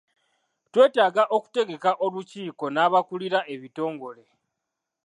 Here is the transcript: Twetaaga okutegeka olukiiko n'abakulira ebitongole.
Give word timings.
Twetaaga 0.71 1.23
okutegeka 1.35 1.91
olukiiko 2.05 2.65
n'abakulira 2.71 3.39
ebitongole. 3.53 4.23